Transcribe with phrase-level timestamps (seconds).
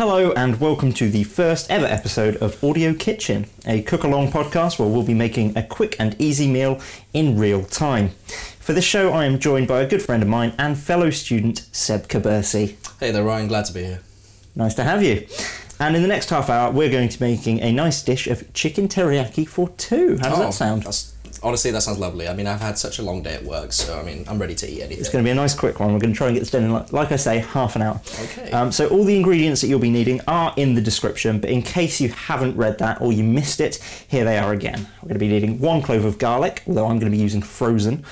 [0.00, 4.78] Hello and welcome to the first ever episode of Audio Kitchen, a cook along podcast
[4.78, 6.80] where we'll be making a quick and easy meal
[7.12, 8.08] in real time.
[8.60, 11.68] For this show, I am joined by a good friend of mine and fellow student,
[11.72, 12.76] Seb Kobersy.
[12.98, 13.48] Hey there, Ryan.
[13.48, 14.00] Glad to be here.
[14.56, 15.26] Nice to have you.
[15.78, 18.50] And in the next half hour, we're going to be making a nice dish of
[18.54, 20.16] chicken teriyaki for two.
[20.22, 20.82] How does Oh, that sound?
[20.84, 21.12] That's,
[21.42, 22.28] honestly, that sounds lovely.
[22.28, 24.54] I mean, I've had such a long day at work, so I mean, I'm ready
[24.56, 24.98] to eat anything.
[24.98, 25.92] It's going to be a nice quick one.
[25.92, 27.82] We're going to try and get this done in, like, like I say, half an
[27.82, 28.00] hour.
[28.24, 28.50] Okay.
[28.52, 31.62] Um, so all the ingredients that you'll be needing are in the description, but in
[31.62, 33.76] case you haven't read that or you missed it,
[34.08, 34.86] here they are again.
[35.02, 37.42] We're going to be needing one clove of garlic, although I'm going to be using
[37.42, 38.04] frozen.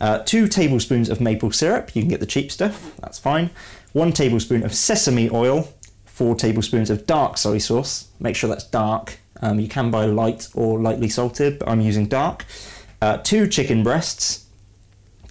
[0.00, 1.94] Uh, two tablespoons of maple syrup.
[1.94, 2.94] You can get the cheap stuff.
[3.00, 3.50] That's fine.
[3.92, 5.68] One tablespoon of sesame oil.
[6.04, 8.08] Four tablespoons of dark soy sauce.
[8.20, 9.18] Make sure that's dark.
[9.44, 12.46] Um, you can buy light or lightly salted, but I'm using dark.
[13.02, 14.46] Uh, two chicken breasts.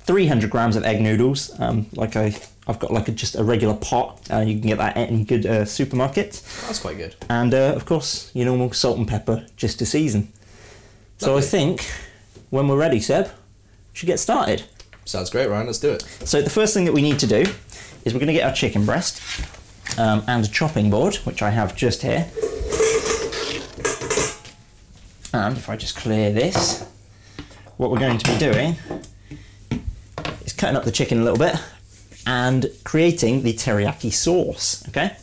[0.05, 1.59] 300 grams of egg noodles.
[1.59, 2.35] Um, like I,
[2.67, 4.21] I've got like a, just a regular pot.
[4.31, 6.43] Uh, you can get that at any good uh, supermarket.
[6.67, 7.15] That's quite good.
[7.27, 10.31] And uh, of course, your normal salt and pepper just to season.
[11.17, 11.89] So I think
[12.51, 13.31] when we're ready, Seb, we
[13.93, 14.63] should get started.
[15.05, 15.65] Sounds great, Ryan.
[15.65, 16.03] Let's do it.
[16.25, 17.45] So the first thing that we need to do
[18.05, 19.21] is we're going to get our chicken breast
[19.97, 22.29] um, and a chopping board, which I have just here.
[25.33, 26.87] And if I just clear this,
[27.77, 28.75] what we're going to be doing
[30.45, 31.55] is cutting up the chicken a little bit
[32.27, 34.87] and creating the teriyaki sauce.
[34.89, 35.15] Okay.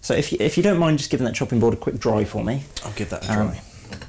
[0.00, 2.24] So if you, if you don't mind just giving that chopping board a quick dry
[2.24, 3.60] for me, I'll give that a Um, try.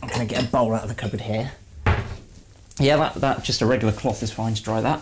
[0.01, 1.51] I'm going to get a bowl out of the cupboard here.
[2.79, 5.01] Yeah, that, that just a regular cloth is fine to dry that.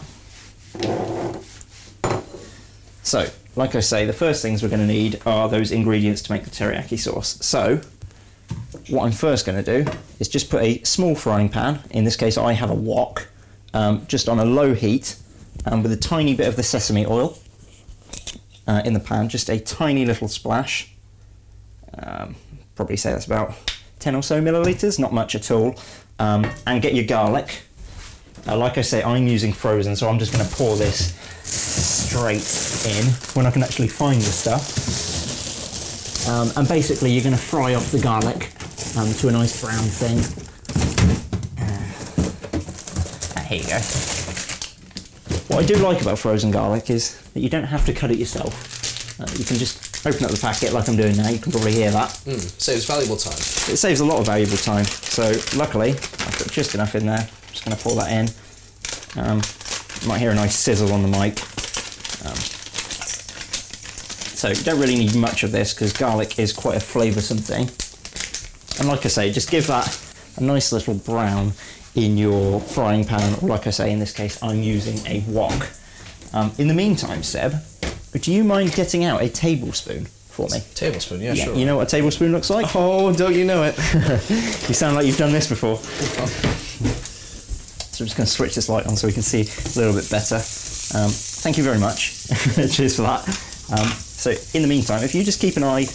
[3.03, 6.31] So, like I say, the first things we're going to need are those ingredients to
[6.31, 7.37] make the teriyaki sauce.
[7.45, 7.81] So,
[8.89, 11.79] what I'm first going to do is just put a small frying pan.
[11.91, 13.27] In this case, I have a wok,
[13.73, 15.15] um, just on a low heat,
[15.65, 17.37] um, with a tiny bit of the sesame oil
[18.67, 20.91] uh, in the pan, just a tiny little splash.
[21.97, 22.35] Um,
[22.75, 23.53] probably say that's about
[23.99, 25.75] 10 or so milliliters, not much at all.
[26.17, 27.61] Um, and get your garlic.
[28.47, 31.13] Uh, like I say, I'm using frozen, so I'm just going to pour this
[31.43, 33.05] straight in
[33.35, 34.97] when I can actually find the stuff.
[36.27, 38.51] Um, and basically, you're going to fry off the garlic
[38.97, 40.17] um, to a nice brown thing.
[43.35, 43.79] Uh, here you go.
[45.53, 48.17] What I do like about frozen garlic is that you don't have to cut it
[48.17, 49.19] yourself.
[49.19, 51.29] Uh, you can just open up the packet like I'm doing now.
[51.29, 52.09] You can probably hear that.
[52.25, 53.33] Mm, saves valuable time.
[53.33, 54.85] It saves a lot of valuable time.
[54.85, 57.19] So luckily, I've got just enough in there.
[57.19, 58.29] I'm just going to pour that in.
[59.21, 59.41] Um,
[60.01, 61.39] you might hear a nice sizzle on the mic.
[62.25, 62.35] Um,
[64.35, 67.69] so you don't really need much of this because garlic is quite a flavoursome thing.
[68.79, 69.87] And like I say, just give that
[70.37, 71.53] a nice little brown
[71.95, 75.69] in your frying pan, like I say, in this case, I'm using a wok.
[76.33, 77.53] Um, in the meantime, Seb,
[78.13, 80.59] do you mind getting out a tablespoon for me?
[80.75, 81.55] Tablespoon, yeah, sure.
[81.55, 82.67] You know what a tablespoon looks like?
[82.75, 83.75] oh, don't you know it?
[84.69, 85.79] You sound like you've done this before.
[87.99, 89.93] So I'm just going to switch this light on so we can see a little
[89.93, 90.35] bit better.
[90.95, 92.27] Um, thank you very much.
[92.71, 93.27] Cheers for that.
[93.73, 95.85] Um, so in the meantime, if you just keep an eye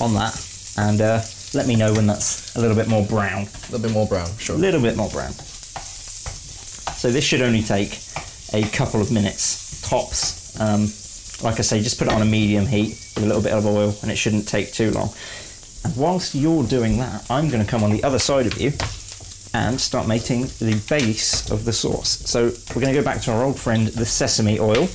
[0.00, 0.32] on that
[0.78, 1.20] and uh,
[1.54, 3.42] let me know when that's a little bit more brown.
[3.42, 4.56] a little bit more brown, sure.
[4.56, 5.32] A little bit more brown.
[6.92, 7.98] So this should only take
[8.52, 10.60] a couple of minutes tops.
[10.60, 10.82] Um,
[11.42, 13.66] like I say, just put it on a medium heat with a little bit of
[13.66, 15.10] oil and it shouldn't take too long.
[15.84, 18.72] And whilst you're doing that, I'm going to come on the other side of you
[19.54, 22.20] and start making the base of the sauce.
[22.28, 24.88] So we're going to go back to our old friend, the sesame oil,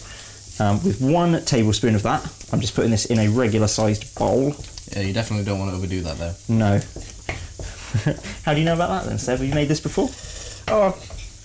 [0.60, 2.24] um, with one tablespoon of that.
[2.54, 4.56] I'm just putting this in a regular sized bowl.
[4.96, 6.34] Yeah, you definitely don't want to overdo that, though.
[6.48, 6.80] No.
[8.46, 9.40] How do you know about that then, Seb?
[9.40, 10.10] Have you made this before?
[10.74, 10.92] Oh, I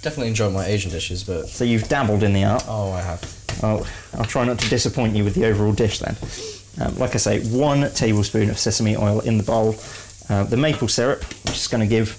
[0.02, 2.64] definitely enjoy my Asian dishes, but So you've dabbled in the art.
[2.68, 3.22] oh, I have.
[3.62, 6.16] I'll, I'll try not to disappoint you with the overall dish then.
[6.80, 9.74] Um, like I say, one tablespoon of sesame oil in the bowl.
[10.28, 12.16] Uh, the maple syrup, which is going to give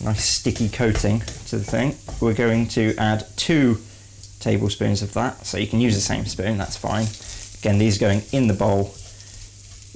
[0.00, 1.94] a nice sticky coating to the thing.
[2.20, 3.78] We're going to add two
[4.40, 5.46] tablespoons of that.
[5.46, 7.06] So you can use the same spoon, that's fine.
[7.60, 8.94] Again, these going in the bowl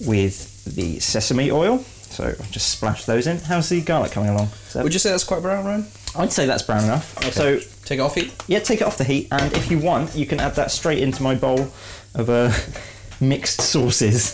[0.07, 1.79] with the sesame oil.
[1.79, 3.39] So I'll just splash those in.
[3.39, 4.49] How's the garlic coming along?
[4.75, 5.87] Would you say that's quite brown, Ryan?
[6.17, 7.23] I'd say that's brown enough.
[7.33, 8.35] So Take it off heat?
[8.49, 10.99] yeah, take it off the heat, and if you want, you can add that straight
[11.01, 11.69] into my bowl
[12.15, 12.53] of uh,
[13.21, 14.25] mixed sauces.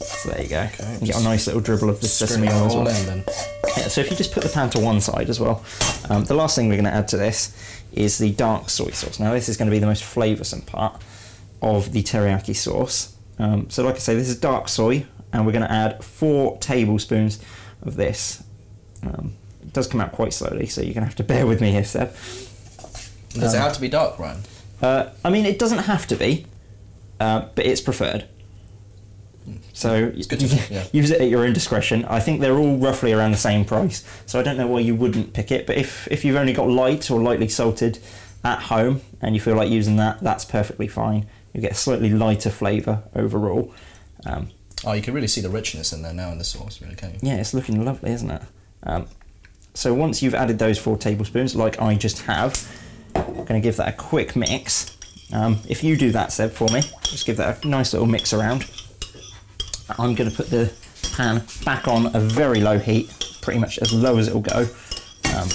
[0.00, 0.60] So there you go.
[0.62, 2.88] Okay, you get a nice little dribble of the sesame oil as well.
[2.88, 3.24] in then.
[3.76, 5.64] Yeah, so if you just put the pan to one side as well,
[6.10, 7.56] um, the last thing we're going to add to this
[7.92, 9.20] is the dark soy sauce.
[9.20, 11.00] Now this is going to be the most flavoursome part
[11.62, 13.14] of the teriyaki sauce.
[13.38, 16.58] Um, so like I say, this is dark soy, and we're going to add four
[16.58, 17.38] tablespoons
[17.82, 18.42] of this.
[19.02, 21.60] Um, it does come out quite slowly, so you're going to have to bear with
[21.60, 22.10] me here, Seb.
[23.34, 24.40] Does it Um, have to be dark, Ryan?
[24.80, 26.46] Uh, I mean, it doesn't have to be,
[27.20, 28.24] uh, but it's preferred.
[29.72, 30.84] So It's good to yeah.
[30.92, 32.04] use it at your own discretion.
[32.06, 34.94] I think they're all roughly around the same price, so I don't know why you
[34.94, 35.66] wouldn't pick it.
[35.66, 37.98] But if if you've only got light or lightly salted
[38.44, 41.26] at home and you feel like using that, that's perfectly fine.
[41.54, 43.72] You get a slightly lighter flavour overall.
[44.26, 44.50] Um,
[44.84, 47.10] Oh, you can really see the richness in there now in the sauce, really, can
[47.10, 47.18] you?
[47.22, 48.42] yeah, it's looking lovely, isn't it?
[48.84, 49.06] Um,
[49.74, 52.70] so once you've added those four tablespoons, like I just have,
[53.14, 54.96] I'm going to give that a quick mix.
[55.32, 58.32] Um, if you do that, Seb, for me, just give that a nice little mix
[58.32, 58.70] around.
[59.98, 60.72] I'm going to put the
[61.14, 63.10] pan back on a very low heat,
[63.42, 64.66] pretty much as low as it'll go.
[65.34, 65.48] Um,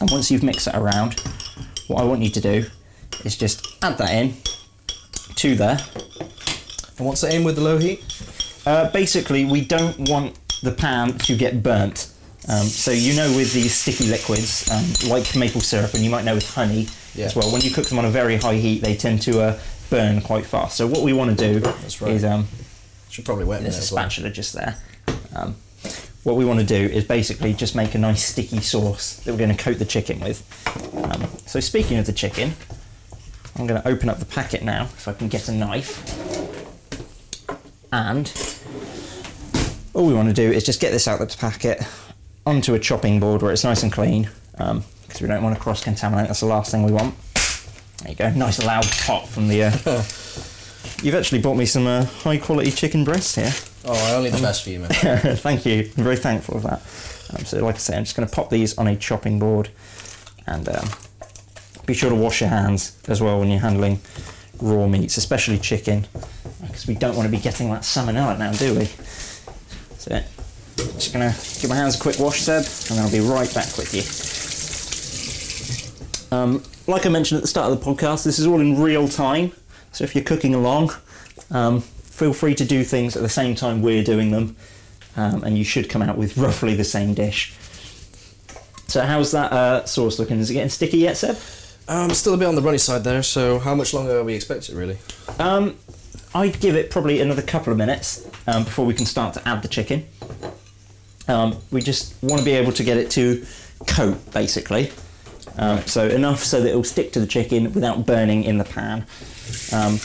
[0.00, 1.20] and once you've mixed that around,
[1.86, 2.64] what I want you to do
[3.24, 4.36] is just add that in
[5.36, 5.78] to there.
[6.98, 8.04] And what's the in with the low heat?
[8.64, 12.08] Uh, basically, we don't want the pan to get burnt.
[12.48, 16.24] Um, so you know, with these sticky liquids, um, like maple syrup, and you might
[16.24, 17.26] know with honey Yeah.
[17.26, 19.58] as well, when you cook them on a very high heat, they tend to uh,
[19.90, 20.76] burn quite fast.
[20.76, 22.12] So what we want to do That's right.
[22.12, 22.46] is um,
[23.10, 24.02] Should probably wet there's a as well.
[24.08, 24.76] spatula just there.
[25.36, 25.56] Um,
[26.24, 29.38] what we want to do is basically just make a nice sticky sauce that we're
[29.38, 30.42] going to coat the chicken with.
[31.04, 32.54] Um, so speaking of the chicken,
[33.56, 36.00] I'm going to open up the packet now if I can get a knife.
[37.92, 38.32] And
[39.94, 41.82] all we want to do is just get this out of the packet
[42.46, 45.84] onto a chopping board where it's nice and clean because we don't want to cross
[45.84, 46.26] contaminate.
[46.28, 47.14] That's the last thing we want.
[47.98, 49.64] There you go, nice loud pop from the.
[49.64, 50.02] Uh,
[51.02, 53.50] You've actually bought me some uh, high quality chicken breast here.
[53.84, 54.90] Oh, I only the best for you, man.
[55.36, 55.90] Thank you.
[55.96, 56.80] I'm very thankful of that.
[57.36, 59.70] Um, so, like I say, I'm just going to pop these on a chopping board
[60.46, 60.88] and um,
[61.86, 64.00] be sure to wash your hands as well when you're handling
[64.60, 66.06] raw meats, especially chicken,
[66.62, 68.86] because we don't want to be getting that salmonella now, do we?
[69.98, 70.20] So,
[70.76, 73.52] just going to give my hands a quick wash, Seb, and then I'll be right
[73.52, 74.02] back with you.
[76.36, 79.08] Um, like I mentioned at the start of the podcast, this is all in real
[79.08, 79.52] time.
[79.92, 80.92] So if you're cooking along,
[81.50, 84.56] um, feel free to do things at the same time we're doing them,
[85.16, 87.54] um, and you should come out with roughly the same dish.
[88.88, 90.38] So how's that uh, sauce looking?
[90.38, 91.36] Is it getting sticky yet, Seb?
[91.88, 94.34] Um, still a bit on the runny side there, so how much longer are we
[94.34, 94.98] expected, really?
[95.38, 95.76] Um,
[96.34, 99.62] I'd give it probably another couple of minutes um, before we can start to add
[99.62, 100.06] the chicken.
[101.28, 103.44] Um, we just want to be able to get it to
[103.86, 104.90] coat, basically.
[105.58, 109.04] Um, so enough so that it'll stick to the chicken without burning in the pan.
[109.72, 109.98] Um,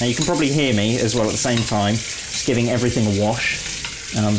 [0.00, 3.06] now you can probably hear me as well at the same time, just giving everything
[3.06, 4.16] a wash.
[4.16, 4.34] Um,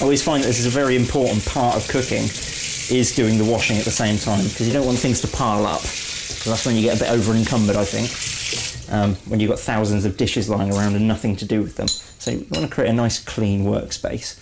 [0.00, 3.44] I always find that this is a very important part of cooking, is doing the
[3.44, 5.82] washing at the same time because you don't want things to pile up.
[5.82, 8.41] that's when you get a bit over encumbered, I think
[8.90, 11.88] um, when you've got thousands of dishes lying around and nothing to do with them.
[11.88, 14.38] So you want to create a nice clean workspace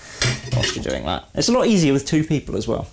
[0.54, 1.24] whilst you're doing that.
[1.34, 2.88] It's a lot easier with two people as well.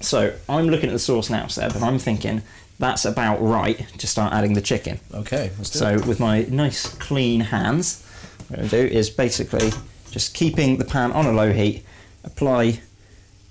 [0.00, 2.42] So I'm looking at the sauce now, Seb, and I'm thinking
[2.78, 5.00] that's about right to start adding the chicken.
[5.14, 6.06] Okay, let's do So it.
[6.06, 8.04] with my nice clean hands,
[8.48, 9.70] what I'm going to do is basically
[10.10, 11.84] just keeping the pan on a low heat,
[12.24, 12.80] apply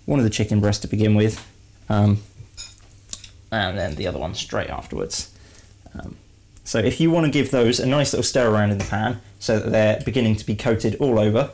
[0.06, 1.44] one of the chicken breasts to begin with,
[1.90, 2.22] um,
[3.51, 5.34] and then the other one straight afterwards.
[5.98, 6.18] Um,
[6.63, 9.21] so if you want to give those a nice little stir around in the pan
[9.39, 11.51] so that they're beginning to be coated all over,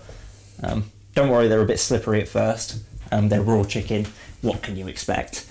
[0.61, 2.81] um, don't worry, they're a bit slippery at first.
[3.11, 4.05] Um, they're raw chicken.
[4.41, 5.47] What can you expect?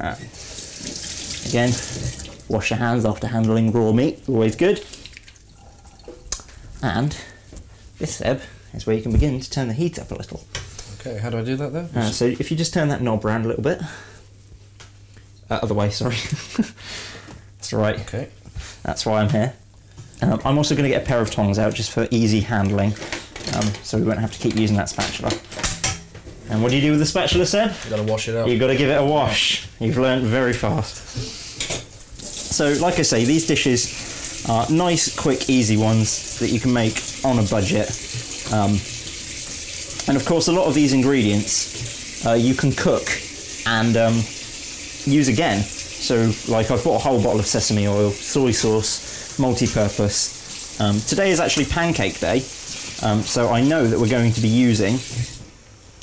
[0.00, 0.14] Uh,
[1.48, 1.72] again,
[2.48, 4.20] wash your hands after handling raw meat.
[4.28, 4.84] Always good.
[6.82, 7.16] And
[7.98, 8.40] this, Seb,
[8.72, 10.44] is where you can begin to turn the heat up a little.
[11.00, 11.86] Okay, how do I do that then?
[11.94, 13.80] Uh, so if you just turn that knob around a little bit,
[15.50, 16.16] uh, other way, sorry.
[17.58, 17.98] That's all right.
[18.00, 18.28] Okay.
[18.82, 19.54] That's why I'm here.
[20.22, 22.92] Um, I'm also going to get a pair of tongs out just for easy handling,
[23.56, 25.30] um, so we won't have to keep using that spatula.
[26.50, 27.70] And what do you do with the spatula, Seb?
[27.84, 28.48] You gotta wash it out.
[28.48, 29.68] You've got to give it a wash.
[29.78, 30.96] You've learnt very fast.
[32.20, 37.00] So, like I say, these dishes are nice, quick, easy ones that you can make
[37.24, 37.88] on a budget.
[38.52, 38.72] Um,
[40.08, 43.08] and of course, a lot of these ingredients uh, you can cook
[43.66, 44.14] and um,
[45.06, 45.64] use again.
[46.00, 50.80] So, like, I've bought a whole bottle of sesame oil, soy sauce, multi purpose.
[50.80, 52.36] Um, today is actually pancake day,
[53.02, 54.98] um, so I know that we're going to be using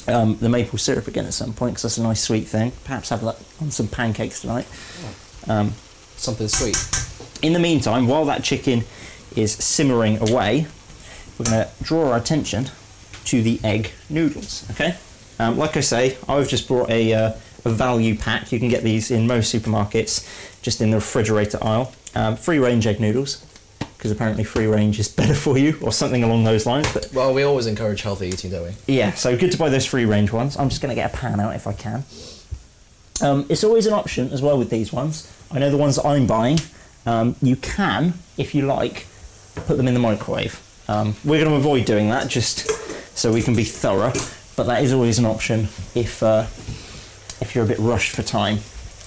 [0.07, 2.71] um, the maple syrup again at some point because that's a nice sweet thing.
[2.83, 4.67] Perhaps have that on some pancakes tonight.
[5.47, 5.73] Um,
[6.15, 6.77] Something sweet.
[7.41, 8.83] in the meantime, while that chicken
[9.35, 10.67] is simmering away,
[11.39, 12.69] we're going to draw our attention
[13.25, 14.63] to the egg noodles.
[14.71, 14.95] Okay,
[15.39, 18.51] um, like I say, I've just brought a, uh, a value pack.
[18.51, 20.25] You can get these in most supermarkets,
[20.61, 21.93] just in the refrigerator aisle.
[22.15, 23.45] Um, free range egg noodles,
[23.97, 26.91] because apparently free range is better for you, or something along those lines.
[26.93, 28.93] But Well, we always encourage healthy eating, don't we?
[28.93, 30.57] yeah, so good to buy those free range ones.
[30.57, 32.03] I'm just going to get a pan out if I can.
[33.21, 35.31] Um, it's always an option as well with these ones.
[35.51, 36.59] I know the ones that I'm buying,
[37.05, 39.07] um, you can, if you like,
[39.55, 40.61] put them in the microwave.
[40.87, 42.69] Um, we're going to avoid doing that just
[43.17, 44.13] so we can be thorough,
[44.55, 46.76] but that is always an option if uh, if
[47.57, 48.59] you're a bit rushed for time.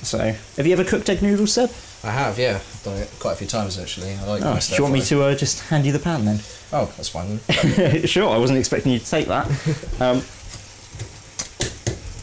[0.03, 0.19] So,
[0.57, 1.71] have you ever cooked egg noodles, Seb?
[2.03, 2.59] I have, yeah.
[2.83, 4.13] Done it quite a few times actually.
[4.15, 6.41] I like Oh, do you want me to uh, just hand you the pan then?
[6.73, 7.39] Oh, that's fine.
[8.07, 9.47] sure, I wasn't expecting you to take that.
[10.01, 10.23] Um,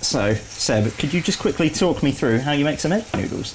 [0.02, 3.54] so, Seb, could you just quickly talk me through how you make some egg noodles?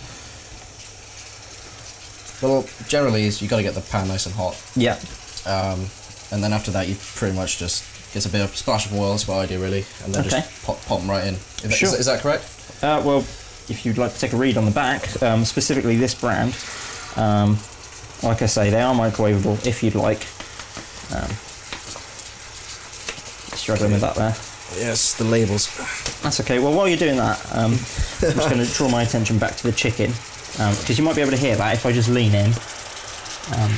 [2.43, 4.99] well, generally, is you got to get the pan nice and hot, Yeah.
[5.47, 5.87] um,
[6.31, 9.11] and then after that, you pretty much just get a bit of splash of oil.
[9.13, 10.41] That's what I do really, and then Okay.
[10.41, 11.35] just pop, pop them right in.
[11.35, 11.89] Is, Sure.
[11.89, 12.45] is, is that correct?
[12.83, 13.19] Uh, well,
[13.69, 16.57] if you'd like to take a read on the back, um, specifically this brand,
[17.17, 17.59] um,
[18.23, 20.27] like I say, they are microwavable if you'd like.
[21.15, 21.31] Um,
[23.57, 24.35] struggling with that there.
[24.79, 25.69] Yes, the labels.
[26.23, 26.59] That's okay.
[26.59, 29.63] Well, while you're doing that, um, I'm just going to draw my attention back to
[29.65, 30.13] the chicken
[30.53, 32.53] because you might be able to hear that if I just lean in.
[33.55, 33.71] Um,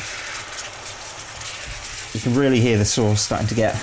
[2.13, 3.75] you can really hear the sauce starting to get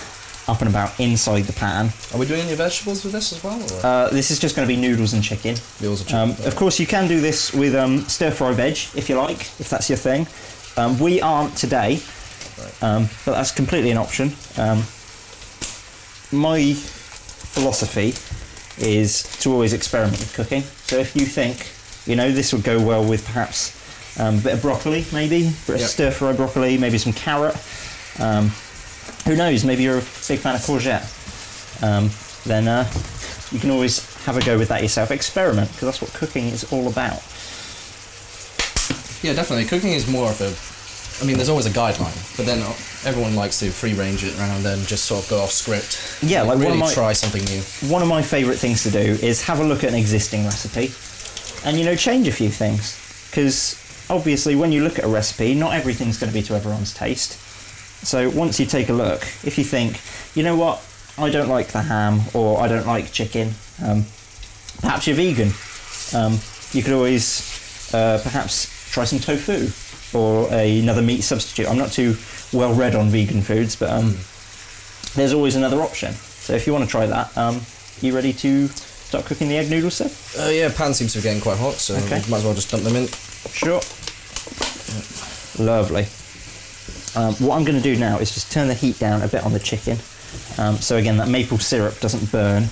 [0.51, 1.89] up and about inside the pan.
[2.13, 3.59] Are we doing any vegetables with this as well?
[3.61, 3.85] Or?
[3.85, 5.55] Uh, this is just going to be noodles and chicken.
[5.79, 6.29] Noodles and chicken.
[6.43, 9.39] Um, of course, you can do this with um, stir fry veg if you like,
[9.59, 10.27] if that's your thing.
[10.77, 12.01] Um, we aren't today,
[12.81, 14.33] um, but that's completely an option.
[14.57, 14.79] Um,
[16.33, 18.13] my philosophy
[18.77, 20.61] is to always experiment with cooking.
[20.87, 21.71] So if you think,
[22.09, 23.77] you know, this would go well with perhaps
[24.19, 25.89] um, a bit of broccoli, maybe, a bit of Yep.
[25.89, 27.55] stir fry broccoli, maybe some carrot.
[28.19, 28.51] Um,
[29.25, 29.63] who knows?
[29.63, 31.05] Maybe you're a big fan of courgette.
[31.83, 32.09] Um,
[32.45, 32.89] then uh,
[33.51, 35.11] you can always have a go with that yourself.
[35.11, 37.21] Experiment, because that's what cooking is all about.
[39.23, 39.65] Yeah, definitely.
[39.65, 40.53] Cooking is more of a.
[41.23, 42.59] I mean, there's always a guideline, but then
[43.05, 46.17] everyone likes to free range it around and just sort of go off script.
[46.23, 47.61] Yeah, like one really my- try something new.
[47.91, 50.91] One of my favourite things to do is have a look at an existing recipe
[51.67, 52.97] and, you know, change a few things.
[53.29, 53.75] Because
[54.09, 57.37] obviously, when you look at a recipe, not everything's going to be to everyone's taste.
[58.03, 59.99] So once you take a look, if you think,
[60.35, 60.81] you know what,
[61.17, 63.53] I don't like the ham or I don't like chicken,
[63.83, 64.05] um,
[64.81, 65.51] perhaps you're vegan.
[66.13, 66.39] Um,
[66.71, 69.69] you could always uh, perhaps try some tofu
[70.17, 71.69] or another meat substitute.
[71.69, 72.17] I'm not too
[72.53, 74.17] well read on vegan foods, but um,
[75.15, 76.13] there's always another option.
[76.13, 77.61] So if you want to try that, um,
[78.01, 80.09] you ready to start cooking the egg noodles, sir?
[80.43, 82.21] Uh, yeah, pan seems to be getting quite hot, so Okay.
[82.29, 83.07] might as well just dump them in.
[83.51, 83.81] Sure.
[85.63, 86.07] Lovely.
[87.15, 89.43] Um, what I'm going to do now is just turn the heat down a bit
[89.45, 89.97] on the chicken.
[90.57, 92.63] Um, so again, that maple syrup doesn't burn,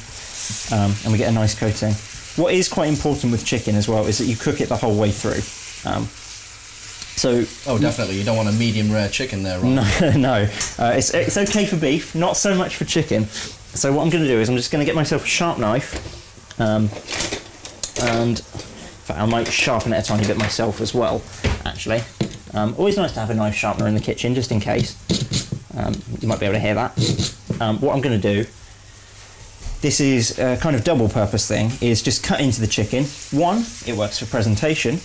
[0.71, 1.93] um, and we get a nice coating.
[2.41, 4.95] What is quite important with chicken as well is that you cook it the whole
[4.97, 5.41] way through.
[5.89, 6.07] Um,
[7.17, 8.17] so Oh, definitely.
[8.17, 10.01] You don't want a medium rare chicken there, right?
[10.01, 10.33] no, no,
[10.77, 13.25] uh, it's it's okay for beef, not so much for chicken.
[13.25, 15.59] So what I'm going to do is I'm just going to get myself a sharp
[15.59, 16.83] knife, um,
[18.07, 21.21] and in fact, I might sharpen it a tiny bit myself as well.
[21.65, 22.01] Actually,
[22.53, 24.95] um, always nice to have a knife sharpener in the kitchen just in case.
[25.77, 26.97] Um, you might be able to hear that.
[27.61, 28.49] Um, what I'm going to do.
[29.81, 33.05] This is a kind of double purpose thing, is just cut into the chicken.
[33.31, 34.99] One, it works for presentation.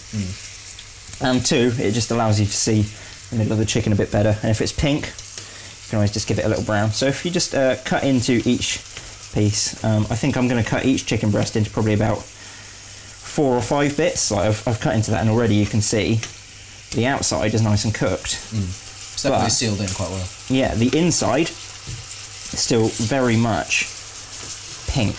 [1.21, 2.83] And two, it just allows you to see
[3.31, 4.37] the middle of the chicken a bit better.
[4.43, 6.91] And if it's pink, you can always just give it a little brown.
[6.91, 8.81] So if you just uh, cut into each
[9.33, 13.55] piece, um, I think I'm going to cut each chicken breast into probably about four
[13.55, 14.33] or five bits.
[14.33, 16.21] Like I've, I've cut into that, and already you can see
[16.93, 18.35] the outside is nice and cooked.
[18.53, 20.29] It's definitely But- sealed in quite well.
[20.49, 23.87] Yeah, the inside is still very much
[24.89, 25.17] pink.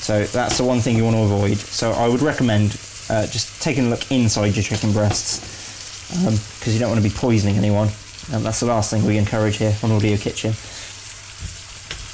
[0.00, 1.58] So that's the one thing you want to avoid.
[1.58, 2.76] So I would recommend
[3.10, 5.40] uh, just taking a look inside your chicken breasts
[6.58, 7.88] because you don't want to be poisoning anyone.
[8.32, 10.50] Um, that's the last thing we encourage here on Audio Kitchen.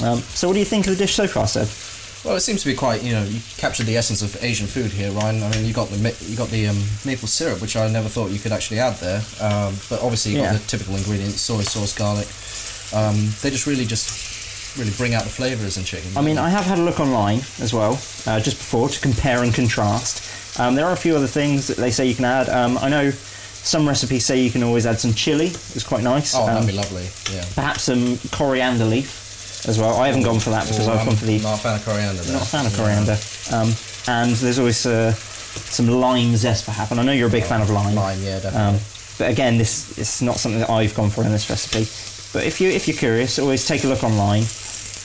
[0.04, 1.68] Um, so what do you think of the dish so far, Seb?
[2.26, 3.04] Well, it seems to be quite.
[3.04, 5.44] You know, you captured the essence of Asian food here, Ryan.
[5.44, 8.30] I mean, you got the you got the um, maple syrup, which I never thought
[8.32, 9.18] you could actually add there.
[9.40, 10.52] Um, but obviously, you Yeah.
[10.52, 12.26] got the typical ingredients: soy sauce, garlic.
[12.92, 16.10] Um, they just really just really bring out the flavors in chicken.
[16.16, 17.92] I mean, I have had a look online as well,
[18.26, 20.58] uh, just before to compare and contrast.
[20.58, 22.48] Um, there are a few other things that they say you can add.
[22.48, 25.46] Um, I know some recipes say you can always add some chili.
[25.46, 26.34] It's quite nice.
[26.34, 27.08] Oh, Um, that'd be lovely.
[27.32, 27.44] Yeah.
[27.54, 29.22] perhaps some coriander leaf
[29.66, 29.96] as well.
[29.96, 31.76] I haven't gone for that because Oh, I've I'm gone for the Not a fan
[31.76, 32.22] of coriander.
[32.22, 32.32] There.
[32.34, 33.16] not a fan of coriander.
[33.52, 33.72] Um,
[34.08, 36.90] and there's always uh, some lime zest perhaps.
[36.90, 37.94] And I know you're a big fan of lime.
[37.94, 38.60] Lime, yeah, definitely.
[38.60, 38.78] Um,
[39.18, 41.84] but again, this is not something that I've gone for in this recipe.
[42.36, 44.42] But if you if you're curious, always take a look online.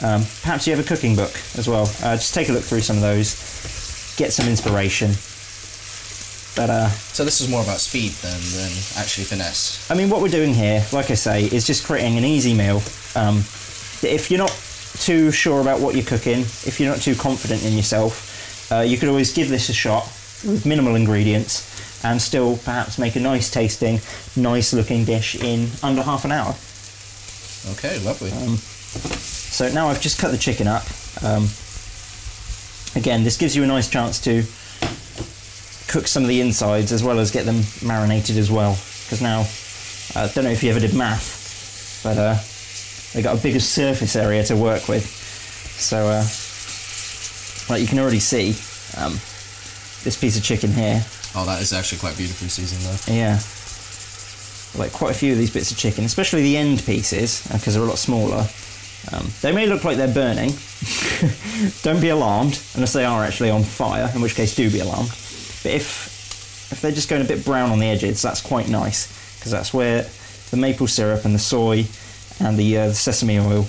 [0.03, 1.83] Um, perhaps you have a cooking book as well.
[2.03, 5.11] Uh, just take a look through some of those, get some inspiration.
[6.55, 9.89] But uh, so this is more about speed than than actually finesse.
[9.89, 12.81] I mean, what we're doing here, like I say, is just creating an easy meal.
[13.15, 13.43] Um,
[14.03, 14.55] if you're not
[15.00, 18.98] too sure about what you're cooking, if you're not too confident in yourself, uh, you
[18.98, 20.03] could always give this a shot
[20.46, 24.00] with minimal ingredients and still perhaps make a nice tasting,
[24.36, 26.55] nice looking dish in under half an hour.
[27.74, 28.31] Okay, lovely.
[28.31, 30.84] Um, so now I've just cut the chicken up.
[31.24, 31.48] Um,
[32.96, 34.43] again, this gives you a nice chance to
[35.88, 38.72] cook some of the insides as well as get them marinated as well.
[39.03, 39.41] Because now,
[40.15, 42.36] I don't know if you ever did math, but uh,
[43.13, 45.05] they got a bigger surface area to work with.
[45.05, 46.23] So, uh,
[47.73, 48.51] like you can already see,
[49.01, 49.13] um,
[50.03, 51.03] this piece of chicken here,
[51.35, 53.13] oh, that is actually quite beautifully seasoned though.
[53.13, 53.39] yeah,
[54.77, 57.83] like quite a few of these bits of chicken, especially the end pieces, because they're
[57.83, 58.47] a lot smaller.
[59.11, 60.51] Um, they may look like they're burning.
[61.81, 65.09] Don't be alarmed, unless they are actually on fire, in which case do be alarmed.
[65.63, 69.07] But if if they're just going a bit brown on the edges, that's quite nice,
[69.37, 70.07] because that's where
[70.51, 71.85] the maple syrup and the soy
[72.41, 73.63] and the, uh, the sesame oil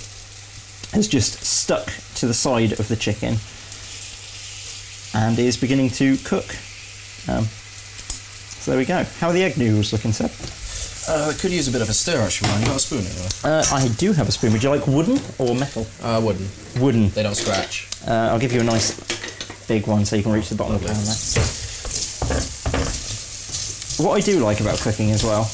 [0.92, 3.36] has just stuck to the side of the chicken
[5.14, 6.46] and is beginning to cook.
[7.28, 9.04] Um, so there we go.
[9.20, 10.30] How are the egg noodles looking, Seb?
[11.08, 12.60] Uh, could use a bit of a stir actually, Ryan.
[12.60, 13.28] You got a spoon anyway?
[13.44, 14.52] Uh, I do have a spoon.
[14.52, 15.86] Would you like wooden or metal?
[16.00, 16.48] Uh, wooden.
[16.80, 17.10] Wooden.
[17.10, 17.88] They don't scratch.
[18.06, 18.94] Uh, I'll give you a nice
[19.66, 21.14] big one so you can reach the bottom of the pan there.
[24.06, 25.50] What I do like about cooking as well,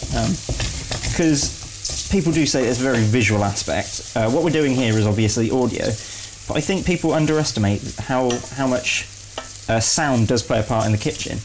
[1.11, 1.58] because
[2.11, 4.12] people do say there's a very visual aspect.
[4.17, 5.87] Uh, what we're doing here is obviously audio,
[6.49, 9.07] but I think people underestimate how how much
[9.69, 11.38] uh, sound does play a part in the kitchen.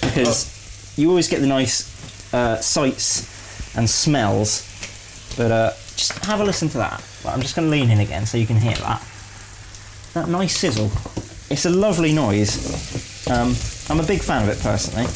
[0.00, 0.48] Because
[0.96, 4.66] you always get the nice uh, sights and smells,
[5.36, 7.02] but uh, just have a listen to that.
[7.24, 9.02] I'm just going to lean in again so you can hear that.
[10.14, 10.90] That nice sizzle.
[11.50, 13.28] It's a lovely noise.
[13.28, 13.54] Um,
[13.90, 15.06] I'm a big fan of it personally.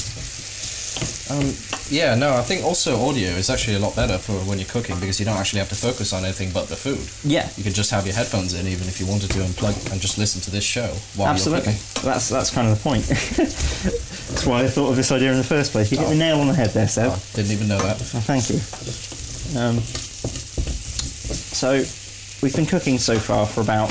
[1.30, 1.54] Um,
[1.90, 4.98] yeah, no, I think also audio is actually a lot better for when you're cooking
[5.00, 7.04] because you don't actually have to focus on anything but the food.
[7.30, 10.00] Yeah, You can just have your headphones in even if you wanted to unplug and
[10.00, 11.72] just listen to this show while absolutely.
[11.72, 12.10] you're cooking.
[12.10, 13.04] That's that's kind of the point.
[13.08, 15.92] that's why I thought of this idea in the first place.
[15.92, 17.10] You hit the nail on the head there, Seb.
[17.12, 17.96] Oh, didn't even know that.
[17.96, 18.56] Oh, thank you.
[19.60, 19.78] Um,
[21.54, 21.84] so,
[22.42, 23.90] we've been cooking so far for about,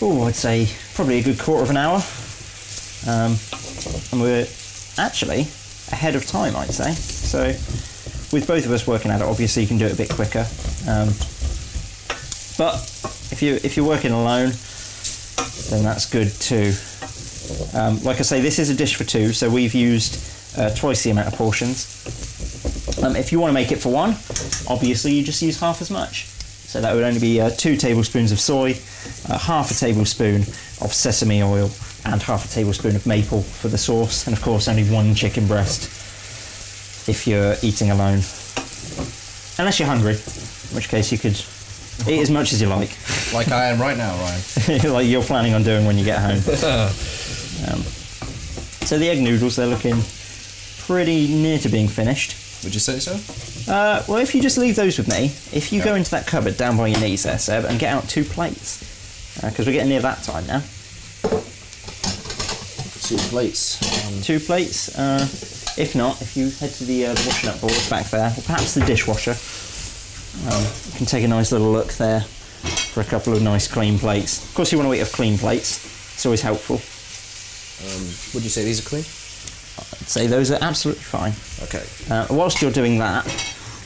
[0.00, 2.02] oh, I'd say probably a good quarter of an hour.
[3.06, 3.36] Um,
[4.12, 4.46] and we're
[4.98, 5.46] actually
[5.92, 6.92] ahead of time, I'd say.
[6.92, 7.44] So,
[8.34, 10.46] with both of us working at it, obviously you can do it a bit quicker.
[10.88, 11.08] Um,
[12.58, 12.74] but
[13.30, 14.52] if you if you're working alone,
[15.70, 16.74] then that's good too.
[17.76, 20.18] Um, like I say, this is a dish for two, so we've used
[20.58, 21.86] uh, twice the amount of portions.
[23.02, 24.10] Um, if you want to make it for one,
[24.68, 26.26] obviously you just use half as much.
[26.26, 28.76] So that would only be uh, two tablespoons of soy,
[29.28, 30.42] uh, half a tablespoon
[30.80, 31.70] of sesame oil,
[32.04, 35.46] and half a tablespoon of maple for the sauce, and of course only one chicken
[35.46, 35.84] breast
[37.08, 38.20] if you're eating alone.
[39.58, 41.40] Unless you're hungry, in which case you could
[42.08, 42.96] eat as much as you like,
[43.34, 44.92] Like I am right now, Ryan.
[44.92, 46.40] like you're planning on doing when you get home.
[47.62, 49.94] Um, so the egg noodles, they're looking
[50.78, 52.64] pretty near to being finished.
[52.64, 53.12] Would you say so?
[53.72, 56.56] Uh, well, if you just leave those with me, if you go into that cupboard
[56.56, 58.80] down by your knees there, Seb, and get out two plates,
[59.40, 60.62] because we're getting near that time now.
[63.02, 64.06] Two plates.
[64.06, 64.96] Um, Two plates.
[64.96, 65.22] Uh,
[65.76, 68.42] if not, if you head to the, uh, the washing up board back there, or
[68.42, 69.32] perhaps the dishwasher,
[70.52, 73.98] um, you can take a nice little look there for a couple of nice clean
[73.98, 74.44] plates.
[74.44, 75.84] Of course, you want to eat off clean plates.
[76.14, 76.76] It's always helpful.
[76.76, 79.02] um, would you say these are clean?
[79.02, 81.32] I'd say those are absolutely fine.
[81.64, 81.84] Okay.
[82.10, 83.24] Uh, whilst you're doing that,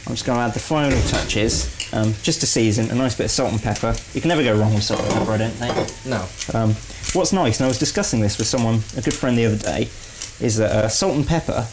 [0.07, 3.25] I'm just going to add the final touches, um, just to season, a nice bit
[3.25, 3.95] of salt and pepper.
[4.15, 6.07] You can never go wrong with salt and pepper, I don't think.
[6.07, 6.27] No.
[6.59, 6.71] Um,
[7.15, 9.83] what's nice, and I was discussing this with someone, a good friend the other day,
[10.41, 11.67] is that uh, salt and pepper,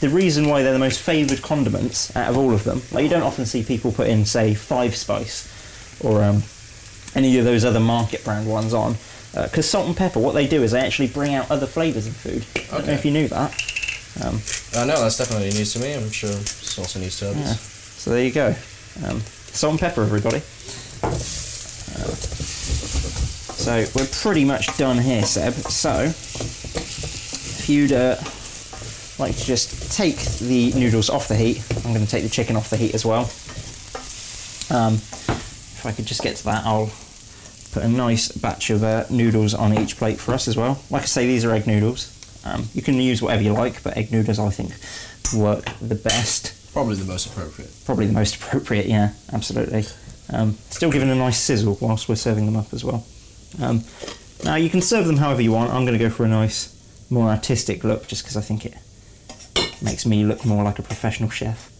[0.00, 3.08] the reason why they're the most favoured condiments out of all of them, like you
[3.10, 5.48] don't often see people put in, say, five spice
[6.02, 6.42] or um,
[7.14, 8.96] any of those other market brand ones on,
[9.32, 12.12] because salt and pepper, what they do is they actually bring out other flavours in
[12.12, 12.44] food.
[12.72, 13.52] I don't know if you knew that.
[14.22, 14.40] Um,
[14.74, 15.94] Uh, no, that's definitely news to me.
[15.94, 17.40] I'm sure it's also news to others.
[17.40, 17.54] Yeah.
[17.54, 18.54] So there you go.
[19.04, 20.38] Um, salt and pepper, everybody.
[21.02, 22.14] Uh,
[23.54, 25.52] so we're pretty much done here, Seb.
[25.54, 28.16] So if you'd uh,
[29.18, 32.56] like to just take the noodles off the heat, I'm going to take the chicken
[32.56, 33.22] off the heat as well.
[34.70, 36.92] Um, if I could just get to that, I'll
[37.72, 40.82] put a nice batch of uh, noodles on each plate for us as well.
[40.90, 42.18] Like I say, these are egg noodles.
[42.44, 44.72] Um, you can use whatever you like, but egg noodles I think
[45.34, 47.70] work the best Probably the most appropriate.
[47.84, 48.86] probably the most appropriate.
[48.86, 49.84] Yeah, absolutely.
[50.32, 53.04] Um, still giving a nice sizzle whilst we're serving them up as well.
[53.60, 53.84] Um,
[54.44, 55.70] now you can serve them however you want.
[55.70, 56.74] I'm going to go for a nice,
[57.10, 58.74] more artistic look, just because I think it
[59.82, 61.70] makes me look more like a professional chef.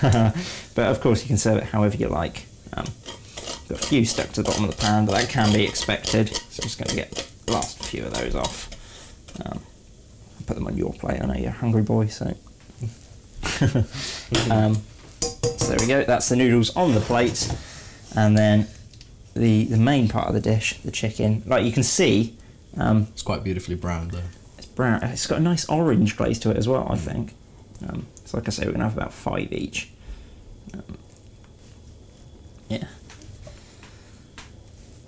[0.74, 2.46] but of course, you can serve it however you like.
[2.72, 2.86] Um,
[3.68, 6.34] got a few stuck to the bottom of the pan, but that can be expected.
[6.34, 8.70] So I'm just going to get the last few of those off.
[9.44, 9.60] Um,
[10.46, 11.20] put them on your plate.
[11.22, 12.34] I know you're a hungry boy, so.
[14.50, 14.74] um,
[15.58, 16.04] So there we go.
[16.04, 17.50] That's the noodles on the plate,
[18.16, 18.66] and then
[19.34, 21.42] the the main part of the dish, the chicken.
[21.46, 22.36] Like you can see,
[22.76, 24.22] um, It's quite beautifully browned though.
[24.56, 25.02] it's brown.
[25.04, 26.86] It's got a nice orange glaze to it as well.
[26.90, 27.34] I think.
[27.88, 29.90] Um, so like I say, we're gonna have about five each.
[30.74, 30.98] Um,
[32.68, 32.84] yeah.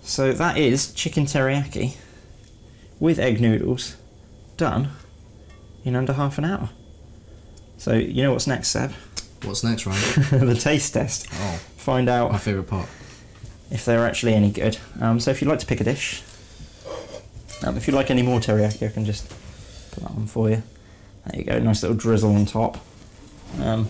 [0.02, 1.96] So that is chicken teriyaki
[2.98, 3.96] with egg noodles,
[4.56, 4.90] done
[5.84, 6.70] in under half an hour.
[7.80, 8.92] So you know what's next, Seb?
[9.44, 10.00] What's next, Ryan?
[10.46, 11.26] the taste test.
[11.32, 12.86] oh, Find out my favourite part.
[13.70, 14.76] if they're actually any good.
[15.00, 16.22] Um, so if you'd like to pick a dish,
[17.64, 19.28] um, if you'd like any more teriyaki, I can just
[19.92, 20.62] put that on for you.
[21.26, 22.76] There you go, nice little drizzle on top.
[23.60, 23.88] Um,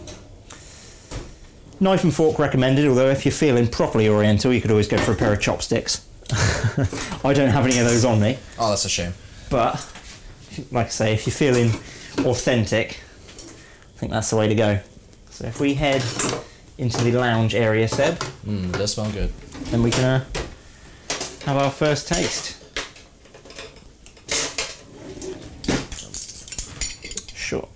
[1.80, 5.12] knife and fork recommended, although if you're feeling properly oriental, you could always go for
[5.12, 6.06] a pair of chopsticks.
[7.24, 9.14] I don't have any of those on me, Oh, that's a shame.
[9.50, 9.74] but
[10.70, 11.70] like I say, if you're feeling
[12.24, 13.00] authentic,
[14.00, 14.80] think that's the way to go.
[15.30, 16.02] So if we head
[16.78, 19.30] into the lounge area, Seb, Mmm, does smell good.
[19.66, 20.24] then we can uh,
[21.44, 22.56] have our first taste.
[27.36, 27.68] Sure.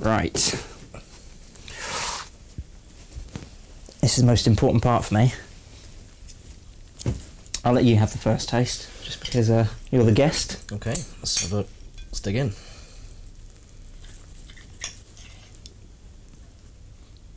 [0.00, 0.34] Right.
[4.00, 5.32] This is the most important part for me.
[7.64, 10.72] I'll let you have the first taste, just because uh, you're the guest.
[10.72, 11.66] Okay, let's have a
[12.10, 12.52] let's dig in.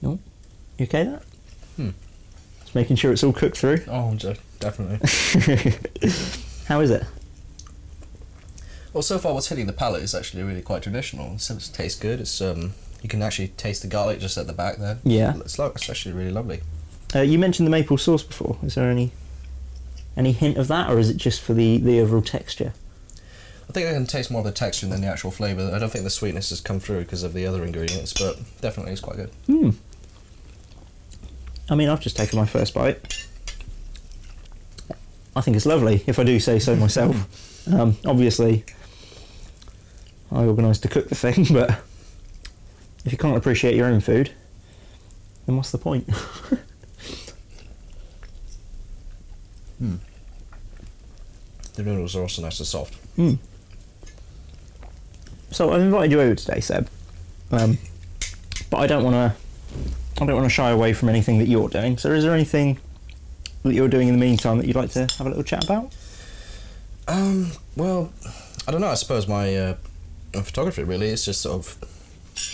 [0.02, 0.20] No,
[0.78, 1.22] you okay there?
[1.78, 1.90] Hmm.
[2.62, 3.84] Just making sure it's all cooked through.
[3.88, 4.98] Oh, de- definitely.
[6.68, 7.04] How is it?
[8.94, 11.36] well, so far, what's hitting the palate is actually really quite traditional.
[11.36, 12.20] It tastes good.
[12.20, 15.00] It's um, you can actually taste the garlic just at the back there.
[15.04, 15.36] Yeah.
[15.38, 16.62] It's, like, it's actually really lovely.
[17.16, 18.58] Uh, you mentioned the maple sauce before.
[18.64, 19.12] Is there any
[20.16, 22.74] any hint of that, or is it just for the, the overall texture?
[23.70, 25.72] I think I can taste more of the texture than the actual flavour.
[25.74, 28.92] I don't think the sweetness has come through because of the other ingredients, but definitely
[28.92, 29.32] it's quite good.
[29.48, 29.70] Hmm.
[31.70, 33.26] I mean, I've just taken my first bite.
[35.36, 37.68] I think it's lovely, if I do say so myself.
[37.74, 38.66] um, obviously,
[40.32, 41.72] I organised to cook the thing, but
[43.06, 44.32] if you can't appreciate your own food,
[45.46, 46.08] then what's the point?
[51.76, 52.96] The noodles are also nice and soft.
[53.16, 53.34] Hmm.
[55.54, 56.90] So I've invited you over today, Seb.
[57.52, 57.78] Um,
[58.70, 59.36] but I don't want to.
[60.22, 61.98] I don't want to shy away from anything that you're doing.
[61.98, 62.80] So is there anything
[63.64, 65.94] that you're doing in the meantime that you'd like to have a little chat about?
[67.08, 68.12] Um, well,
[68.68, 68.88] I don't know.
[68.88, 69.76] I suppose my uh,
[70.34, 71.78] photography really is just sort of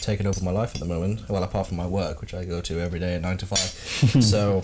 [0.02, 1.30] taken over my life at the moment.
[1.30, 3.60] Well, apart from my work, which I go to every day at nine to five.
[4.24, 4.64] so,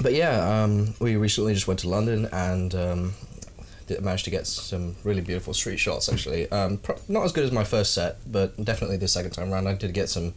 [0.00, 3.14] but yeah, um, we recently just went to London and um,
[4.02, 6.08] managed to get some really beautiful street shots.
[6.08, 9.52] Actually, um, pro- not as good as my first set, but definitely the second time
[9.52, 10.34] around, I did get some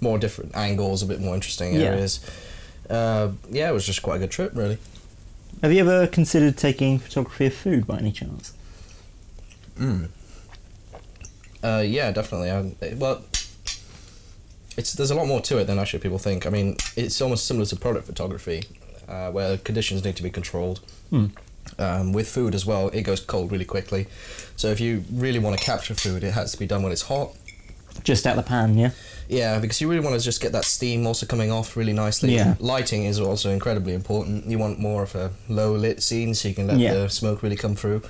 [0.00, 1.86] more different angles, a bit more interesting Yeah.
[1.86, 2.20] areas.
[2.90, 4.78] Uh, yeah, it was just quite a good trip, really.
[5.62, 8.52] Have you ever considered taking photography of food by any chance?
[9.78, 10.08] Mm.
[11.64, 12.50] Uh, yeah, definitely.
[12.50, 13.22] I, well,
[14.76, 16.46] it's there's a lot more to it than actually people think.
[16.46, 18.64] I mean, it's almost similar to product photography,
[19.08, 20.80] uh, where conditions need to be controlled.
[21.10, 21.26] Hmm.
[21.78, 24.06] Um, with food as well, it goes cold really quickly.
[24.56, 27.02] So if you really want to capture food, it has to be done when it's
[27.02, 27.32] hot.
[28.02, 28.90] Just out the pan, yeah.
[29.28, 32.34] Yeah, because you really want to just get that steam also coming off really nicely.
[32.34, 32.54] Yeah.
[32.60, 34.46] Lighting is also incredibly important.
[34.46, 36.94] You want more of a low lit scene so you can let Yeah.
[36.94, 38.02] the smoke really come through.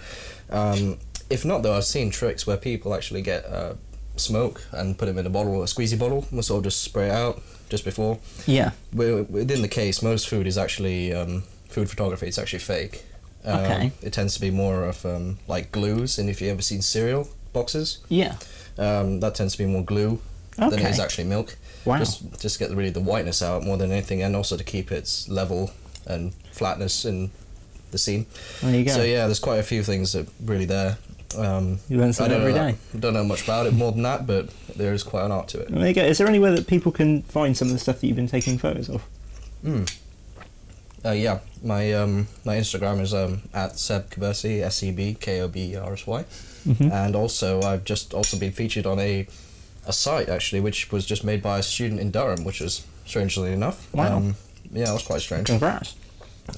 [0.51, 0.99] Um,
[1.31, 3.75] if not, though, I've seen tricks where people actually get uh,
[4.17, 7.07] smoke and put them in a bottle, a squeezy bottle, and sort of just spray
[7.09, 8.19] it out just before.
[8.47, 8.73] Yeah.
[8.93, 12.27] Wi- Within the case, most food is actually um, food photography.
[12.29, 13.05] It's actually fake.
[13.47, 13.93] Um, Okay.
[14.03, 17.29] It tends to be more of um, like glues, and if you ever seen cereal
[17.53, 18.35] boxes, Yeah.
[18.77, 20.19] um, that tends to be more glue
[20.57, 20.91] than it Okay.
[20.91, 21.57] is actually milk.
[21.85, 21.99] Wow.
[21.99, 25.29] Just just get really the whiteness out more than anything, and also to keep its
[25.29, 25.71] level
[26.07, 27.31] and flatness in
[27.93, 28.27] the scene.
[28.63, 28.93] There you go.
[28.93, 30.99] So yeah, there's quite a few things that really there.
[31.39, 32.77] Um, You learn I something every know day.
[32.93, 35.49] that- don't know much about it more than that, but there is quite an art
[35.49, 35.69] to it.
[35.71, 36.03] There you go.
[36.05, 38.59] Is there anywhere that people can find some of the stuff that you've been taking
[38.59, 39.03] photos of?
[39.65, 39.89] Mm.
[41.07, 45.41] Uh, yeah, my um, my Instagram is um, at Seb Kobersy, S E B K
[45.41, 46.25] O B E R S Y,
[46.67, 46.91] Mhm.
[46.93, 49.27] and also I've just also been featured on a
[49.87, 53.53] a site actually, which was just made by a student in Durham, which is strangely
[53.53, 53.87] enough.
[53.95, 54.17] Wow.
[54.17, 54.37] Um,
[54.73, 55.47] yeah, it was quite strange.
[55.47, 55.95] Congrats.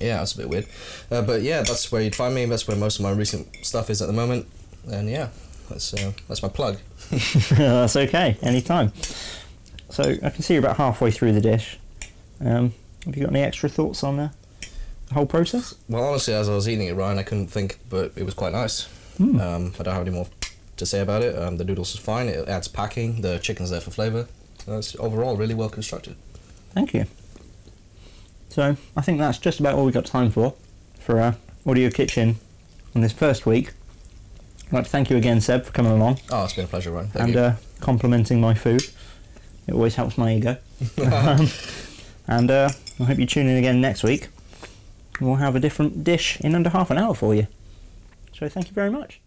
[0.00, 0.66] Yeah, it's a bit weird,
[1.10, 2.44] uh, but yeah, that's where you'd find me.
[2.46, 4.46] That's where most of my recent stuff is at the moment,
[4.90, 5.28] and yeah,
[5.68, 6.78] that's uh, that's my plug.
[7.50, 8.36] That's okay.
[8.42, 8.92] Anytime.
[9.90, 11.78] So I can see you're about halfway through the dish.
[12.40, 12.74] Um,
[13.06, 14.30] have you got any extra thoughts on uh,
[15.08, 15.74] the whole process?
[15.88, 18.52] Well, honestly, as I was eating it, Ryan, I couldn't think, but it was quite
[18.52, 18.84] nice.
[19.16, 19.40] Hmm.
[19.40, 20.28] Um, I don't have any more
[20.76, 21.36] to say about it.
[21.36, 22.28] Um, the noodles is fine.
[22.28, 23.20] It adds packing.
[23.22, 24.28] The chicken's there for flavour.
[24.66, 26.16] Uh, it's overall really well constructed.
[26.72, 27.06] Thank you.
[28.50, 30.54] So I think that's just about all we've got time for
[30.98, 31.34] for uh,
[31.66, 32.36] Audio Kitchen
[32.94, 33.72] on this first week.
[34.66, 36.90] I'd like to thank you again, Seb, for coming along Oh, it's been a pleasure,
[36.90, 37.08] Ryan.
[37.08, 37.40] Thank and you.
[37.40, 38.82] uh, complimenting my food.
[39.66, 40.56] It always helps my ego.
[41.10, 41.48] um,
[42.26, 44.28] and uh, I hope you tune in again next week.
[45.20, 47.46] We'll have a different dish in under half an hour for you.
[48.32, 49.20] So thank you very much.